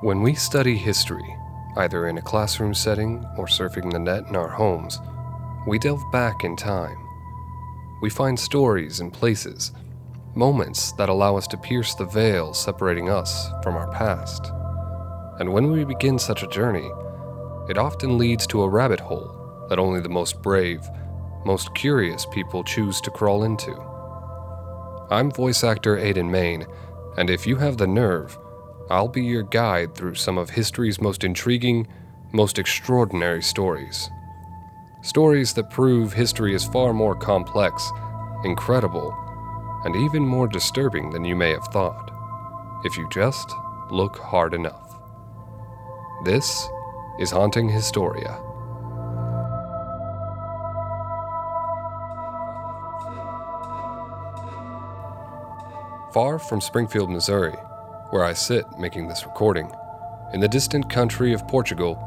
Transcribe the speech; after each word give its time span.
When 0.00 0.22
we 0.22 0.34
study 0.34 0.76
history, 0.76 1.36
either 1.76 2.06
in 2.06 2.18
a 2.18 2.22
classroom 2.22 2.72
setting 2.72 3.26
or 3.36 3.46
surfing 3.46 3.90
the 3.90 3.98
net 3.98 4.28
in 4.28 4.36
our 4.36 4.46
homes, 4.46 5.00
we 5.66 5.80
delve 5.80 6.04
back 6.12 6.44
in 6.44 6.54
time. 6.54 6.96
We 8.00 8.08
find 8.08 8.38
stories 8.38 9.00
and 9.00 9.12
places, 9.12 9.72
moments 10.36 10.92
that 10.92 11.08
allow 11.08 11.36
us 11.36 11.48
to 11.48 11.56
pierce 11.56 11.96
the 11.96 12.04
veil 12.04 12.54
separating 12.54 13.10
us 13.10 13.50
from 13.64 13.74
our 13.74 13.90
past. 13.90 14.52
And 15.40 15.52
when 15.52 15.72
we 15.72 15.84
begin 15.84 16.16
such 16.20 16.44
a 16.44 16.48
journey, 16.48 16.88
it 17.68 17.76
often 17.76 18.18
leads 18.18 18.46
to 18.48 18.62
a 18.62 18.68
rabbit 18.68 19.00
hole 19.00 19.66
that 19.68 19.80
only 19.80 19.98
the 19.98 20.08
most 20.08 20.40
brave, 20.42 20.88
most 21.44 21.74
curious 21.74 22.24
people 22.26 22.62
choose 22.62 23.00
to 23.00 23.10
crawl 23.10 23.42
into. 23.42 23.74
I'm 25.10 25.32
voice 25.32 25.64
actor 25.64 25.98
Aidan 25.98 26.30
Main, 26.30 26.66
and 27.16 27.28
if 27.28 27.48
you 27.48 27.56
have 27.56 27.78
the 27.78 27.88
nerve, 27.88 28.38
I'll 28.90 29.08
be 29.08 29.22
your 29.22 29.42
guide 29.42 29.94
through 29.94 30.14
some 30.14 30.38
of 30.38 30.50
history's 30.50 31.00
most 31.00 31.22
intriguing, 31.22 31.86
most 32.32 32.58
extraordinary 32.58 33.42
stories. 33.42 34.08
Stories 35.02 35.52
that 35.54 35.70
prove 35.70 36.14
history 36.14 36.54
is 36.54 36.64
far 36.64 36.94
more 36.94 37.14
complex, 37.14 37.90
incredible, 38.44 39.14
and 39.84 39.94
even 39.94 40.26
more 40.26 40.48
disturbing 40.48 41.10
than 41.10 41.24
you 41.24 41.36
may 41.36 41.50
have 41.50 41.66
thought, 41.66 42.10
if 42.84 42.96
you 42.96 43.06
just 43.10 43.52
look 43.90 44.16
hard 44.16 44.54
enough. 44.54 44.98
This 46.24 46.66
is 47.18 47.30
Haunting 47.30 47.68
Historia. 47.68 48.40
Far 56.14 56.38
from 56.38 56.62
Springfield, 56.62 57.10
Missouri, 57.10 57.54
where 58.10 58.24
I 58.24 58.32
sit 58.32 58.64
making 58.78 59.08
this 59.08 59.24
recording, 59.24 59.70
in 60.32 60.40
the 60.40 60.48
distant 60.48 60.90
country 60.90 61.32
of 61.32 61.48
Portugal, 61.48 62.04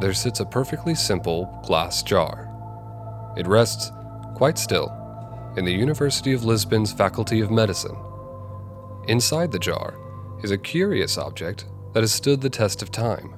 there 0.00 0.14
sits 0.14 0.40
a 0.40 0.46
perfectly 0.46 0.94
simple 0.94 1.60
glass 1.64 2.02
jar. 2.02 2.48
It 3.36 3.46
rests 3.46 3.92
quite 4.34 4.58
still 4.58 4.92
in 5.56 5.64
the 5.64 5.72
University 5.72 6.32
of 6.32 6.44
Lisbon's 6.44 6.92
Faculty 6.92 7.40
of 7.40 7.50
Medicine. 7.50 7.96
Inside 9.08 9.52
the 9.52 9.58
jar 9.58 9.96
is 10.42 10.50
a 10.50 10.58
curious 10.58 11.18
object 11.18 11.66
that 11.92 12.02
has 12.02 12.12
stood 12.12 12.40
the 12.40 12.50
test 12.50 12.82
of 12.82 12.90
time. 12.90 13.34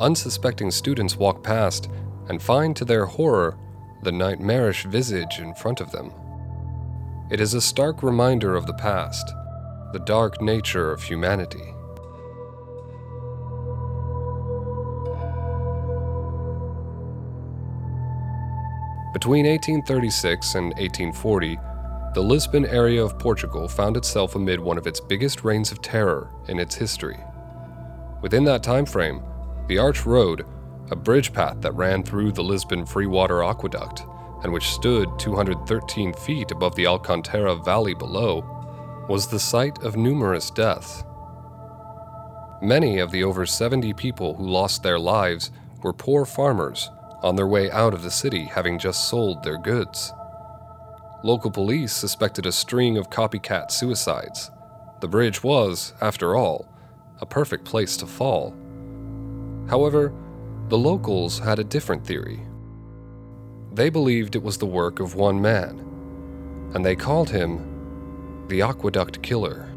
Unsuspecting 0.00 0.70
students 0.70 1.16
walk 1.16 1.42
past 1.42 1.88
and 2.28 2.42
find 2.42 2.74
to 2.76 2.84
their 2.84 3.06
horror 3.06 3.58
the 4.02 4.12
nightmarish 4.12 4.84
visage 4.84 5.38
in 5.38 5.54
front 5.54 5.80
of 5.80 5.90
them. 5.90 6.12
It 7.30 7.40
is 7.40 7.54
a 7.54 7.60
stark 7.60 8.02
reminder 8.02 8.54
of 8.54 8.66
the 8.66 8.74
past, 8.74 9.32
the 9.94 10.00
dark 10.00 10.42
nature 10.42 10.90
of 10.90 11.04
humanity. 11.04 11.72
Between 19.12 19.46
1836 19.46 20.56
and 20.56 20.66
1840, 20.78 21.56
the 22.12 22.20
Lisbon 22.20 22.66
area 22.66 23.04
of 23.04 23.20
Portugal 23.20 23.68
found 23.68 23.96
itself 23.96 24.34
amid 24.34 24.58
one 24.58 24.78
of 24.78 24.88
its 24.88 24.98
biggest 24.98 25.44
reigns 25.44 25.70
of 25.70 25.80
terror 25.80 26.28
in 26.48 26.58
its 26.58 26.74
history. 26.74 27.20
Within 28.20 28.42
that 28.46 28.64
time 28.64 28.86
frame, 28.86 29.22
the 29.68 29.78
Arch 29.78 30.04
Road, 30.04 30.44
a 30.90 30.96
bridge 30.96 31.32
path 31.32 31.60
that 31.60 31.74
ran 31.74 32.02
through 32.02 32.32
the 32.32 32.42
Lisbon 32.42 32.84
Free 32.84 33.06
Water 33.06 33.44
Aqueduct 33.44 34.02
and 34.44 34.52
which 34.52 34.68
stood 34.68 35.08
213 35.18 36.12
feet 36.12 36.50
above 36.50 36.74
the 36.74 36.86
Alcantara 36.86 37.56
Valley 37.56 37.94
below, 37.94 38.53
was 39.08 39.26
the 39.26 39.38
site 39.38 39.82
of 39.82 39.96
numerous 39.96 40.50
deaths. 40.50 41.04
Many 42.62 42.98
of 42.98 43.10
the 43.10 43.24
over 43.24 43.44
70 43.44 43.92
people 43.94 44.34
who 44.34 44.48
lost 44.48 44.82
their 44.82 44.98
lives 44.98 45.50
were 45.82 45.92
poor 45.92 46.24
farmers 46.24 46.90
on 47.22 47.36
their 47.36 47.46
way 47.46 47.70
out 47.70 47.92
of 47.92 48.02
the 48.02 48.10
city 48.10 48.44
having 48.44 48.78
just 48.78 49.08
sold 49.08 49.42
their 49.42 49.58
goods. 49.58 50.12
Local 51.22 51.50
police 51.50 51.92
suspected 51.92 52.46
a 52.46 52.52
string 52.52 52.96
of 52.96 53.10
copycat 53.10 53.70
suicides. 53.70 54.50
The 55.00 55.08
bridge 55.08 55.42
was, 55.42 55.92
after 56.00 56.36
all, 56.36 56.66
a 57.20 57.26
perfect 57.26 57.64
place 57.64 57.96
to 57.98 58.06
fall. 58.06 58.54
However, 59.68 60.14
the 60.68 60.78
locals 60.78 61.38
had 61.38 61.58
a 61.58 61.64
different 61.64 62.06
theory. 62.06 62.40
They 63.72 63.90
believed 63.90 64.34
it 64.34 64.42
was 64.42 64.56
the 64.56 64.66
work 64.66 65.00
of 65.00 65.14
one 65.14 65.40
man, 65.42 65.80
and 66.74 66.84
they 66.84 66.96
called 66.96 67.28
him 67.28 67.73
the 68.48 68.62
Aqueduct 68.62 69.22
Killer. 69.22 69.70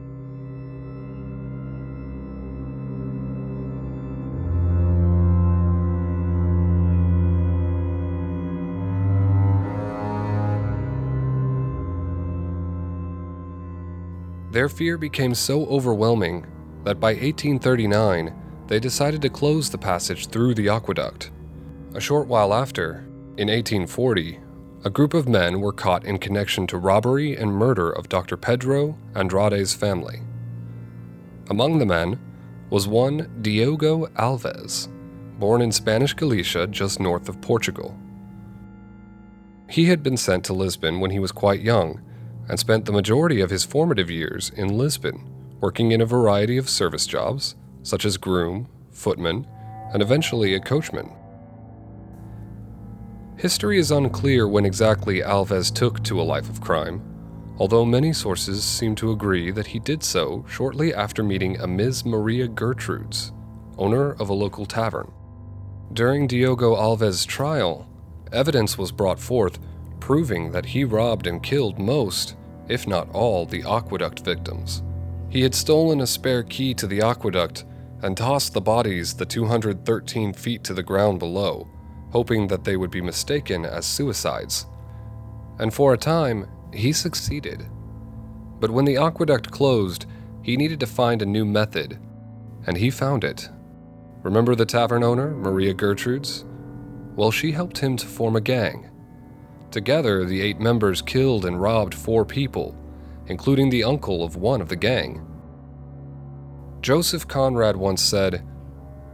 Their 14.51 14.69
fear 14.69 14.97
became 14.97 15.35
so 15.35 15.65
overwhelming 15.67 16.45
that 16.83 16.99
by 16.99 17.09
1839 17.13 18.33
they 18.67 18.79
decided 18.79 19.21
to 19.21 19.29
close 19.29 19.69
the 19.69 19.77
passage 19.77 20.27
through 20.27 20.55
the 20.55 20.67
aqueduct. 20.67 21.31
A 21.93 22.01
short 22.01 22.27
while 22.27 22.53
after, 22.53 23.05
in 23.37 23.49
1840, 23.49 24.39
a 24.83 24.89
group 24.89 25.13
of 25.13 25.27
men 25.27 25.59
were 25.59 25.73
caught 25.73 26.05
in 26.05 26.19
connection 26.19 26.67
to 26.67 26.77
robbery 26.77 27.35
and 27.35 27.51
murder 27.51 27.91
of 27.91 28.09
Dr. 28.09 28.37
Pedro 28.37 28.95
Andrade's 29.15 29.73
family. 29.73 30.21
Among 31.49 31.79
the 31.79 31.85
men 31.85 32.19
was 32.69 32.87
one 32.87 33.29
Diogo 33.41 34.05
Alves, 34.17 34.87
born 35.39 35.61
in 35.61 35.71
Spanish 35.71 36.13
Galicia 36.13 36.67
just 36.67 36.99
north 36.99 37.27
of 37.27 37.41
Portugal. 37.41 37.97
He 39.69 39.85
had 39.85 40.03
been 40.03 40.17
sent 40.17 40.45
to 40.45 40.53
Lisbon 40.53 40.99
when 40.99 41.11
he 41.11 41.19
was 41.19 41.31
quite 41.31 41.61
young 41.61 42.01
and 42.47 42.59
spent 42.59 42.85
the 42.85 42.91
majority 42.91 43.41
of 43.41 43.49
his 43.49 43.65
formative 43.65 44.11
years 44.11 44.51
in 44.55 44.77
Lisbon, 44.77 45.27
working 45.59 45.91
in 45.91 46.01
a 46.01 46.05
variety 46.05 46.55
of 46.57 46.69
service 46.69 47.07
jobs, 47.07 47.55
such 47.83 48.05
as 48.05 48.15
groom, 48.15 48.67
footman, 48.91 49.47
and 49.91 50.01
eventually 50.01 50.53
a 50.53 50.59
coachman. 50.59 51.11
History 53.37 53.77
is 53.77 53.91
unclear 53.91 54.47
when 54.47 54.65
exactly 54.65 55.21
Alves 55.21 55.71
took 55.71 56.03
to 56.05 56.19
a 56.19 56.23
life 56.23 56.49
of 56.49 56.59
crime, 56.59 57.03
although 57.59 57.85
many 57.85 58.11
sources 58.11 58.63
seem 58.63 58.95
to 58.95 59.11
agree 59.11 59.51
that 59.51 59.67
he 59.67 59.77
did 59.77 60.01
so 60.01 60.43
shortly 60.49 60.91
after 60.91 61.21
meeting 61.21 61.55
a 61.59 61.67
Ms. 61.67 62.03
Maria 62.03 62.47
Gertrudes, 62.47 63.31
owner 63.77 64.13
of 64.13 64.29
a 64.29 64.33
local 64.33 64.65
tavern. 64.65 65.11
During 65.93 66.25
Diogo 66.25 66.75
Alves' 66.75 67.27
trial, 67.27 67.87
evidence 68.31 68.75
was 68.75 68.91
brought 68.91 69.19
forth 69.19 69.59
proving 69.99 70.51
that 70.51 70.65
he 70.65 70.83
robbed 70.83 71.27
and 71.27 71.43
killed 71.43 71.77
most, 71.77 72.35
if 72.67 72.87
not 72.87 73.07
all, 73.13 73.45
the 73.45 73.63
aqueduct 73.69 74.21
victims. 74.21 74.81
He 75.29 75.43
had 75.43 75.53
stolen 75.53 76.01
a 76.01 76.07
spare 76.07 76.41
key 76.41 76.73
to 76.73 76.87
the 76.87 77.01
aqueduct 77.01 77.65
and 78.01 78.17
tossed 78.17 78.53
the 78.53 78.61
bodies 78.61 79.13
the 79.13 79.27
213 79.27 80.33
feet 80.33 80.63
to 80.63 80.73
the 80.73 80.81
ground 80.81 81.19
below, 81.19 81.67
hoping 82.11 82.47
that 82.47 82.63
they 82.63 82.77
would 82.77 82.91
be 82.91 83.01
mistaken 83.01 83.65
as 83.65 83.85
suicides. 83.85 84.65
And 85.59 85.73
for 85.73 85.93
a 85.93 85.97
time, 85.97 86.47
he 86.73 86.93
succeeded. 86.93 87.67
But 88.59 88.71
when 88.71 88.85
the 88.85 88.97
aqueduct 88.97 89.51
closed, 89.51 90.05
he 90.41 90.57
needed 90.57 90.79
to 90.79 90.87
find 90.87 91.21
a 91.21 91.25
new 91.25 91.45
method, 91.45 91.99
and 92.65 92.77
he 92.77 92.89
found 92.89 93.23
it. 93.23 93.49
Remember 94.23 94.55
the 94.55 94.65
tavern 94.65 95.03
owner, 95.03 95.31
Maria 95.31 95.73
Gertrudes? 95.73 96.45
Well, 97.15 97.31
she 97.31 97.51
helped 97.51 97.79
him 97.79 97.97
to 97.97 98.05
form 98.05 98.35
a 98.35 98.41
gang. 98.41 98.89
Together, 99.71 100.25
the 100.25 100.41
eight 100.41 100.59
members 100.59 101.01
killed 101.01 101.45
and 101.45 101.61
robbed 101.61 101.93
four 101.93 102.25
people, 102.25 102.75
including 103.27 103.69
the 103.69 103.83
uncle 103.83 104.23
of 104.23 104.35
one 104.35 104.61
of 104.61 104.69
the 104.69 104.75
gang. 104.75 105.25
Joseph 106.81 107.27
Conrad 107.27 107.75
once 107.75 108.01
said, 108.01 108.45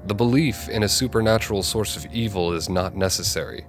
the 0.06 0.14
belief 0.14 0.68
in 0.68 0.84
a 0.84 0.90
supernatural 0.90 1.64
source 1.64 1.96
of 1.96 2.06
evil 2.14 2.52
is 2.52 2.68
not 2.68 2.96
necessary. 2.96 3.66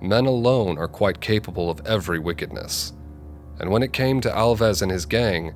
Men 0.00 0.24
alone 0.24 0.78
are 0.78 0.88
quite 0.88 1.20
capable 1.20 1.70
of 1.70 1.86
every 1.86 2.18
wickedness. 2.18 2.94
And 3.60 3.70
when 3.70 3.82
it 3.82 3.92
came 3.92 4.20
to 4.22 4.30
Alves 4.30 4.80
and 4.80 4.90
his 4.90 5.04
gang, 5.04 5.54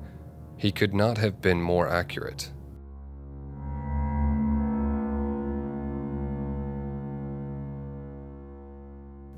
he 0.55 0.71
could 0.71 0.93
not 0.93 1.17
have 1.17 1.41
been 1.41 1.61
more 1.61 1.87
accurate. 1.87 2.51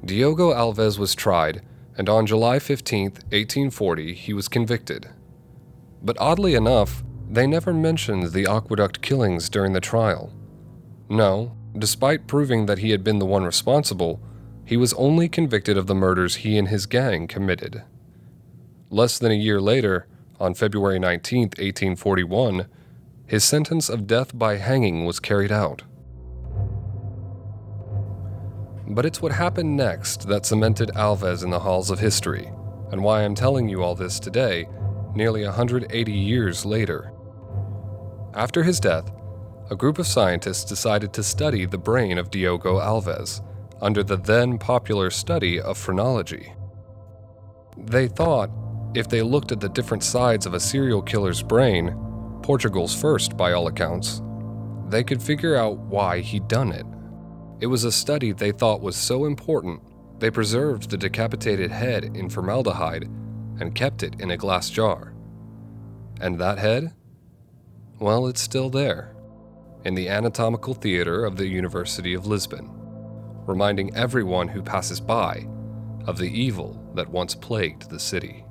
Diogo 0.04 0.52
Alves 0.52 0.98
was 0.98 1.16
tried, 1.16 1.62
and 1.98 2.10
on 2.10 2.26
July 2.26 2.60
15, 2.60 3.04
1840, 3.04 4.14
he 4.14 4.34
was 4.34 4.48
convicted. 4.48 5.10
But 6.02 6.18
oddly 6.20 6.56
enough, 6.56 7.04
they 7.30 7.48
never 7.48 7.72
mentioned 7.72 8.32
the 8.32 8.48
aqueduct 8.48 9.02
killings 9.02 9.48
during 9.48 9.74
the 9.74 9.80
trial. 9.80 10.34
No, 11.12 11.58
despite 11.78 12.26
proving 12.26 12.68
that 12.68 12.78
he 12.78 12.92
had 12.92 13.04
been 13.04 13.20
the 13.20 13.26
one 13.26 13.44
responsible, 13.44 14.22
he 14.64 14.78
was 14.78 14.94
only 14.94 15.28
convicted 15.28 15.78
of 15.78 15.88
the 15.88 15.94
murders 15.94 16.36
he 16.36 16.58
and 16.58 16.70
his 16.70 16.86
gang 16.86 17.28
committed. 17.28 17.84
Less 18.90 19.20
than 19.20 19.30
a 19.30 19.36
year 19.36 19.60
later, 19.60 20.08
on 20.40 20.54
February 20.54 21.00
19, 21.00 21.42
1841, 21.42 22.66
his 23.28 23.44
sentence 23.44 23.90
of 23.90 24.08
death 24.08 24.38
by 24.38 24.56
hanging 24.56 25.04
was 25.04 25.20
carried 25.20 25.52
out. 25.52 25.82
But 28.88 29.06
it's 29.06 29.22
what 29.22 29.34
happened 29.34 29.76
next 29.76 30.30
that 30.30 30.46
cemented 30.46 30.92
Alves 30.96 31.44
in 31.44 31.50
the 31.50 31.60
halls 31.60 31.90
of 31.90 32.00
history, 32.00 32.54
and 32.90 33.04
why 33.04 33.24
I'm 33.24 33.36
telling 33.36 33.68
you 33.68 33.84
all 33.84 33.96
this 33.96 34.18
today, 34.18 34.70
nearly 35.14 35.44
180 35.44 36.14
years 36.14 36.66
later. 36.66 37.12
After 38.34 38.64
his 38.64 38.80
death, 38.80 39.12
a 39.72 39.76
group 39.76 40.00
of 40.00 40.06
scientists 40.06 40.66
decided 40.66 41.14
to 41.14 41.24
study 41.24 41.66
the 41.66 41.78
brain 41.78 42.18
of 42.18 42.30
Diogo 42.30 42.78
Alves 42.82 43.42
under 43.82 44.04
the 44.04 44.18
then 44.18 44.58
popular 44.58 45.10
study 45.10 45.62
of 45.62 45.78
phrenology. 45.78 46.52
They 47.78 48.10
thought 48.10 48.52
if 48.94 49.08
they 49.08 49.22
looked 49.22 49.54
at 49.54 49.62
the 49.62 49.70
different 49.70 50.04
sides 50.04 50.46
of 50.46 50.54
a 50.54 50.60
serial 50.60 51.02
killer's 51.02 51.42
brain, 51.42 51.96
Portugal's 52.44 52.94
first 52.94 53.38
by 53.38 53.54
all 53.54 53.68
accounts, 53.68 54.22
they 54.90 55.06
could 55.06 55.24
figure 55.24 55.56
out 55.56 55.78
why 55.78 56.20
he'd 56.20 56.50
done 56.50 56.74
it. 56.74 56.86
It 57.62 57.68
was 57.68 57.86
a 57.86 57.94
study 57.94 58.34
they 58.34 58.52
thought 58.52 58.82
was 58.82 58.98
so 58.98 59.24
important, 59.24 59.82
they 60.20 60.30
preserved 60.30 60.90
the 60.90 60.98
decapitated 60.98 61.72
head 61.72 62.04
in 62.04 62.30
formaldehyde 62.30 63.10
and 63.62 63.74
kept 63.74 64.04
it 64.04 64.20
in 64.20 64.32
a 64.32 64.38
glass 64.38 64.70
jar. 64.70 65.14
And 66.20 66.38
that 66.40 66.58
head? 66.58 66.94
Well, 68.00 68.28
it's 68.28 68.42
still 68.42 68.70
there 68.70 69.16
in 69.84 69.96
the 69.96 70.10
Anatomical 70.10 70.74
Theatre 70.74 71.26
of 71.26 71.38
the 71.38 71.48
University 71.48 72.14
of 72.14 72.28
Lisbon, 72.28 72.70
reminding 73.48 73.96
everyone 73.96 74.48
who 74.48 74.62
passes 74.62 75.00
by 75.00 75.48
of 76.06 76.18
the 76.18 76.30
evil 76.30 76.92
that 76.96 77.10
once 77.10 77.34
plagued 77.36 77.90
the 77.90 78.00
city. 78.00 78.46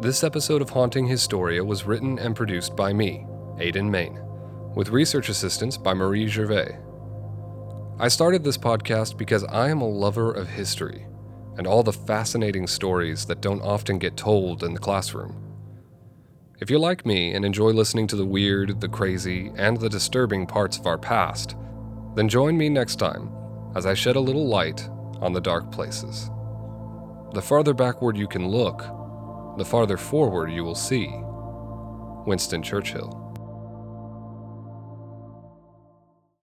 This 0.00 0.22
episode 0.22 0.62
of 0.62 0.70
Haunting 0.70 1.06
Historia 1.06 1.64
was 1.64 1.84
written 1.84 2.18
and 2.18 2.36
produced 2.36 2.76
by 2.76 2.92
me, 2.92 3.26
Aidan 3.58 3.90
Main, 3.90 4.20
with 4.74 4.90
research 4.90 5.28
assistance 5.28 5.76
by 5.76 5.92
Marie 5.92 6.28
Gervais. 6.28 6.78
I 8.00 8.06
started 8.06 8.44
this 8.44 8.56
podcast 8.56 9.18
because 9.18 9.42
I 9.42 9.70
am 9.70 9.80
a 9.80 9.88
lover 9.88 10.30
of 10.30 10.48
history 10.48 11.08
and 11.56 11.66
all 11.66 11.82
the 11.82 11.92
fascinating 11.92 12.68
stories 12.68 13.24
that 13.26 13.40
don't 13.40 13.60
often 13.60 13.98
get 13.98 14.16
told 14.16 14.62
in 14.62 14.72
the 14.72 14.78
classroom. 14.78 15.34
If 16.60 16.70
you're 16.70 16.78
like 16.78 17.04
me 17.04 17.34
and 17.34 17.44
enjoy 17.44 17.70
listening 17.70 18.06
to 18.06 18.16
the 18.16 18.24
weird, 18.24 18.80
the 18.80 18.88
crazy, 18.88 19.50
and 19.56 19.80
the 19.80 19.88
disturbing 19.88 20.46
parts 20.46 20.78
of 20.78 20.86
our 20.86 20.96
past, 20.96 21.56
then 22.14 22.28
join 22.28 22.56
me 22.56 22.68
next 22.68 23.00
time 23.00 23.32
as 23.74 23.84
I 23.84 23.94
shed 23.94 24.14
a 24.14 24.20
little 24.20 24.46
light 24.46 24.88
on 25.20 25.32
the 25.32 25.40
dark 25.40 25.72
places. 25.72 26.30
The 27.34 27.42
farther 27.42 27.74
backward 27.74 28.16
you 28.16 28.28
can 28.28 28.46
look, 28.46 28.78
the 29.58 29.64
farther 29.64 29.96
forward 29.96 30.52
you 30.52 30.62
will 30.62 30.76
see. 30.76 31.10
Winston 32.28 32.62
Churchill. 32.62 33.27